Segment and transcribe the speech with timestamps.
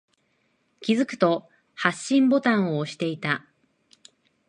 [0.79, 3.45] 気づくと、発信ボタンを押していた。